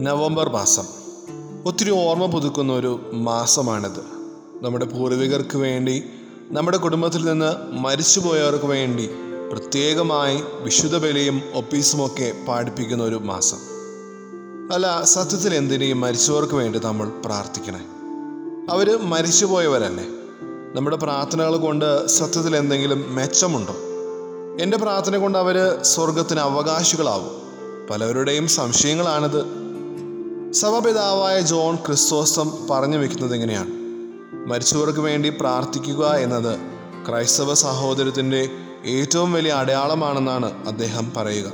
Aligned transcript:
November 0.00 0.48
മാസം. 0.48 0.84
ഒത്തിരി 1.66 1.90
ഓർമ്മ 1.90 2.26
പുതുക്കുന്ന 2.26 2.72
ഒരു 2.72 3.10
മാസമാണിത്. 3.12 4.00
നമ്മുടെ 4.62 4.84
പൂർവികർക്ക് 4.84 5.56
വേണ്ടി 5.56 6.04
നമ്മുടെ 6.50 6.76
കുടുംബത്തിൽ 6.76 7.24
നിന്ന് 7.24 7.72
മരിച്ചുപോയവർക്ക് 7.72 8.64
വേണ്ടി 8.64 9.10
പ്രത്യേകമായി 9.52 10.42
വിശുദ്ധ 10.60 10.98
ബലിയും 10.98 11.42
ഒപ്പീസുമൊക്കെ 11.54 12.32
പാടിപ്പിക്കുന്ന 12.48 13.04
ഒരു 13.04 13.14
മാസം. 13.14 13.56
അല്ല 14.72 15.04
സത്യത്തിൽ 15.04 15.54
എന്തിനേയും 15.54 16.00
മരിച്ചവർക്ക് 16.00 16.54
വേണ്ടി 16.54 16.80
നമ്മൾ 16.84 17.12
പ്രാർത്ഥിക്കണേ? 17.24 17.80
അവർ 18.70 18.98
മരിച്ചുപോയവരല്ലേ? 18.98 20.04
നമ്മുടെ 20.74 20.96
പ്രാർത്ഥനകൾ 20.96 21.56
കൊണ്ട് 21.56 22.06
സത്യത്തിൽ 22.06 22.56
എന്തെങ്കിലും 22.56 23.14
മെച്ചമുണ്ടോ? 23.14 23.74
എന്റെ 24.60 24.76
പ്രാർത്ഥന 24.76 25.16
കൊണ്ട് 25.16 25.38
അവർ 25.38 25.78
സ്വർഗത്തിന് 25.82 26.40
അവകാശികളാവും. 26.40 27.30
പലവരുടെയും 27.90 28.48
സംശയങ്ങളാണിത്. 28.48 29.65
സഭാപിതാവായ 30.52 31.40
ജോൺ 31.40 31.76
ക്രിസ്തോസം 31.76 32.52
പറഞ്ഞു 32.70 32.96
വെക്കുന്നത് 32.96 33.34
എങ്ങനെയാണ് 33.34 33.70
മരിച്ചവർക്ക് 34.48 35.00
വേണ്ടി 35.00 35.28
പ്രാർത്ഥിക്കുക 35.28 36.06
എന്നത് 36.06 36.58
ക്രൈസ്തവ 37.08 37.54
സഹോദരത്തിന്റെ 37.54 38.48
ഏറ്റവും 38.84 39.32
വലിയ 39.32 39.52
അടയാളമാണെന്നാണ് 39.52 40.68
അദ്ദേഹം 40.68 41.12
പറയുക. 41.16 41.52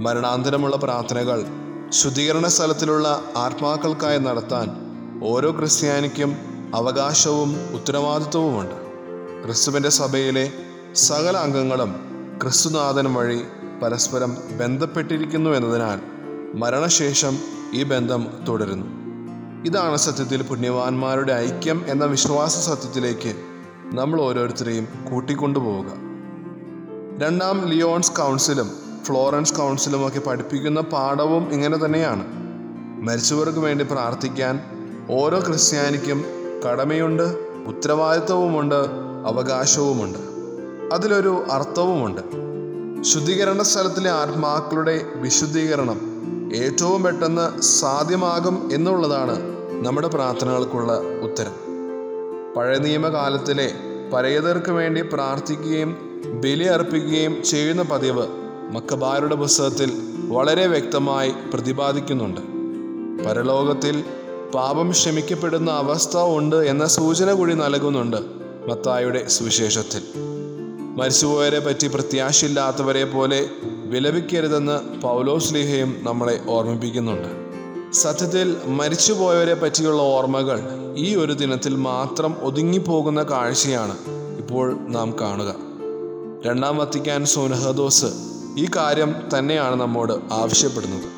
മരണാന്തരമുള്ള 0.00 0.76
പ്രാർത്ഥനകൾ 0.76 1.44
ശുദ്ധീകരണ 1.90 2.46
സ്ഥലത്തിലുള്ള 2.46 3.24
ആത്മാക്കൾക്കായി 3.36 4.18
നടത്താൻ 4.18 4.70
ഓരോ 5.24 5.50
ക്രിസ്ത്യാനിക്കും 5.50 6.36
അവകാശവും 6.74 7.56
ഉത്തരവാദിത്വവുമുണ്ട്. 7.74 8.74
ക്രിസ്തുവിന്റെ 9.44 9.88
സഭയിലെ 9.88 10.52
സകല 10.94 11.36
അംഗങ്ങളും 11.36 11.94
ക്രിസ്തുനാഥൻ 12.42 13.14
വഴി 13.14 13.42
പരസ്പരം 13.82 14.36
ബന്ധപ്പെട്ടിരിക്കുന്നു 14.50 15.50
എന്നതിനാൽ 15.50 16.11
മരണശേഷം 16.54 17.38
ഈ 17.74 17.82
ബന്ധം 17.82 18.26
തുടരുന്നു. 18.48 18.86
ഇതാണ് 19.64 19.96
സത്യത്തിൽ 19.96 20.42
പുണ്യവാന്മാരുടെ 20.42 21.32
ഐക്യം 21.32 21.84
എന്ന 21.88 22.04
വിശ്വാസ 22.04 22.58
സത്യത്തിലേക്ക് 22.58 23.34
നമ്മൾ 23.94 24.20
ഓരോരുത്തരെയും 24.20 24.88
കൂട്ടിക്കൊണ്ടുപോവുക. 25.10 25.92
രണ്ടാം 27.18 27.66
ലിയോൺസ് 27.66 28.12
കൗൺസിലും 28.12 28.70
ഫ്ലോറൻസ് 29.04 29.54
കൗൺസിലും 29.54 30.06
ഒക്കെ 30.06 30.18
പഠിപ്പിക്കുന്ന 30.18 30.80
പാഠവും 30.80 31.52
ഇങ്ങനെ 31.52 31.84
തന്നെയാണ്. 31.84 32.24
മരിച്ചവർക്ക് 33.02 33.58
വേണ്ടി 33.58 33.84
പ്രാർത്ഥിക്കാൻ 33.84 34.60
ഓരോ 35.10 35.40
ക്രിസ്ത്യാനിക്കും 35.40 36.24
കടമയുണ്ട് 36.68 37.22
ഉത്തരവാദിത്വവുമുണ്ട് 37.66 38.86
അവകാശവുമുണ്ട്. 39.26 40.18
അതിലൊരു 40.94 41.44
അർത്ഥവുമുണ്ട്. 41.52 42.20
ശുദ്ധീകരണ 43.02 43.62
സ്ഥലത്തിലെ 43.62 44.10
ആത്മാക്കളുടെ 44.10 45.06
വിശുദ്ധീകരണം 45.16 46.12
ഏറ്റവും 46.54 47.02
പെട്ടെന്ന് 47.02 47.62
സാധ്യമാകും 47.62 48.70
എന്നുള്ളതാണ് 48.72 49.38
നമ്മുടെ 49.86 50.08
പ്രാർത്ഥനകൾക്കുള്ള 50.08 50.92
ഉത്തരം. 50.92 51.54
പഴയ 52.56 52.78
നിയമകാലത്തിലെ 52.78 53.74
പരേതർക്ക് 54.12 54.70
വേണ്ടി 54.70 55.02
പ്രാർത്ഥിക്കുകയും 55.02 55.96
ബലി 56.44 56.64
അർപ്പിക്കുകയും 56.64 57.42
ചെയ്യുന്ന 57.42 57.82
പതിവ് 57.82 58.26
മക്കബാരുടെ 58.70 59.34
പുസ്തകത്തിൽ 59.34 59.92
വളരെ 60.28 60.66
വ്യക്തമായി 60.66 61.32
പ്രതിപാദിക്കുന്നുണ്ട്. 61.54 62.40
പരലോകത്തിൽ 63.24 64.04
പാപം 64.54 64.90
ക്ഷമിക്കപ്പെടുന്ന 64.90 65.70
അവസ്ഥ 65.70 66.16
ഉണ്ട് 66.16 66.56
എന്ന 66.56 66.86
സൂചന 66.86 67.32
കൂടി 67.32 67.54
നൽകുന്നുണ്ട് 67.54 68.16
മത്തായുടെ 68.70 69.28
സുവിശേഷത്തിൽ. 69.28 70.02
മരിച്ചുപോയവരെ 70.96 71.58
പറ്റി 71.58 71.86
പ്രത്യാശയില്ലാത്തവരെ 71.86 73.04
പോലെ 73.04 73.46
വിലപിക്കരുതെന്ന് 73.92 75.00
പൗലോസ് 75.00 75.54
ലീഹയും 75.54 75.96
നമ്മളെ 76.02 76.40
ഓർമ്മിപ്പിക്കുന്നുണ്ട്. 76.48 77.28
സത്യത്തിൽ 77.92 78.56
മരിച്ചുപോയവരെ 78.66 79.54
പറ്റിയുള്ള 79.54 80.02
ഓർമ്മകൾ 80.02 80.60
ഈ 80.96 81.16
ഒരു 81.16 81.32
ദിനത്തിൽ 81.32 81.76
മാത്രം 81.76 82.36
ഒതുങ്ങിപ്പോകുന്ന 82.42 83.22
കാഴ്ചയാണ് 83.22 83.96
ഇപ്പോൾ 84.38 84.76
നാം 84.88 85.14
കാണുക. 85.20 85.54
രണ്ടാം 86.46 86.76
വത്തിക്കാൻ 86.78 87.24
സോനഹദോസ് 87.24 88.10
ഈ 88.58 88.66
കാര്യം 88.76 89.14
തന്നെയാണ് 89.38 89.80
നമ്മോട് 89.80 90.12
ആവശ്യപ്പെടുന്നത്. 90.32 91.08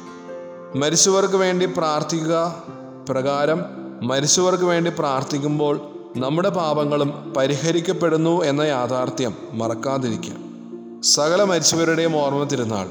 മരിച്ചവർക്ക് 0.78 1.36
വേണ്ടി 1.36 1.66
പ്രാർത്ഥിക്കുക 1.66 2.62
പ്രകാരം 3.08 3.60
മരിച്ചവർക്ക് 4.02 4.64
വേണ്ടി 4.64 4.92
പ്രാർത്ഥിക്കുമ്പോൾ 4.98 5.80
നമ്മുടെ 6.16 6.48
പാപങ്ങളും 6.48 7.34
പരിഹരിക്കപ്പെടുന്നു 7.36 8.44
എന്ന 8.44 8.62
യാഥാർത്ഥ്യം 8.62 9.34
മറക്കാതിരിക്കുക. 9.52 10.43
സകല 11.04 11.44
മരിച്ചവരുടെയും 11.44 12.16
ഓർമ്മ 12.16 12.44
തിരുന്നാൾ 12.44 12.88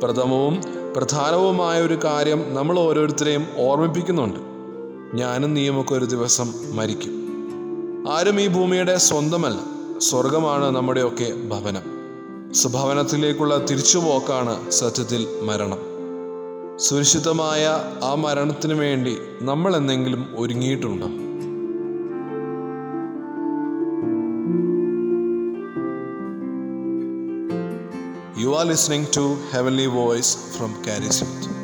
പ്രഥമവും 0.00 0.62
പ്രധാനവുമായ 0.96 1.82
ഒരു 1.82 1.98
കാര്യം 2.04 2.54
നമ്മൾ 2.54 2.78
ഓരോരുത്തരെയും 2.78 3.46
ഓർമ്മിപ്പിക്കുന്നുണ്ട്. 3.56 4.40
ഞാനും 5.16 5.54
നീയുമൊക്കെ 5.54 5.94
ഒരു 5.94 6.04
ദിവസം 6.04 6.76
മരിക്കും. 6.76 7.12
ആരും 8.10 8.40
ഈ 8.40 8.48
ഭൂമിയുടെ 8.48 8.96
സ്വന്തമല്ല. 8.96 9.58
സ്വർഗമാണ് 9.98 10.76
നമ്മുടെയൊക്കെ 10.76 11.32
ഭവനം. 11.48 11.82
സ്വഭവനത്തിലേക്കുള്ള 12.54 13.58
തിരിച്ചുപോക്കാണ് 13.58 14.70
സത്യത്തിൽ 14.70 15.26
മരണം. 15.42 15.78
സുരക്ഷിതമായ 16.76 17.82
ആ 18.04 18.14
മരണത്തിന് 18.14 18.74
വേണ്ടി 18.74 19.16
നമ്മൾ 19.42 19.76
എന്തെങ്കിലും 19.76 20.26
ഒരുങ്ങിയിട്ടുണ്ടോ? 20.36 21.06
You 28.40 28.54
are 28.54 28.64
listening 28.64 29.04
to 29.10 29.36
Heavenly 29.52 29.84
Voice 29.84 30.56
from 30.56 30.72
Carismith. 30.82 31.59